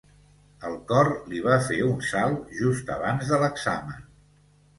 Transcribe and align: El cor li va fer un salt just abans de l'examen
El 0.69 0.77
cor 0.91 1.09
li 1.33 1.41
va 1.47 1.57
fer 1.65 1.77
un 1.89 1.99
salt 2.07 2.57
just 2.63 2.91
abans 2.97 3.31
de 3.35 3.41
l'examen 3.45 4.03